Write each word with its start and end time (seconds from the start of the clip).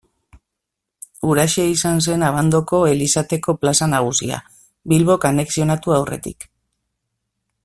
Huraxe 1.27 1.65
izan 1.73 2.01
zen 2.07 2.25
Abandoko 2.31 2.81
Elizateko 2.93 3.57
plaza 3.65 3.91
nagusia, 3.95 4.43
Bilbok 4.95 5.33
anexionatu 5.33 5.99
aurretik. 6.03 6.53